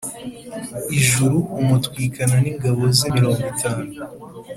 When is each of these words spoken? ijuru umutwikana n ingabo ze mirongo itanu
ijuru 0.97 1.37
umutwikana 1.61 2.35
n 2.43 2.45
ingabo 2.51 2.81
ze 2.97 3.07
mirongo 3.15 3.41
itanu 3.53 3.83